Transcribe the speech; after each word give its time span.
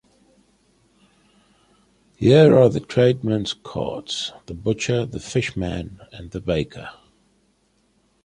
Here 2.17 2.57
are 2.57 2.69
the 2.69 2.79
tradesmen's 2.79 3.53
carts— 3.53 4.31
the 4.47 4.55
butcher, 4.55 5.05
the 5.05 5.19
fish-man 5.19 5.99
and 6.11 6.31
the 6.31 6.39
baker. 6.41 6.89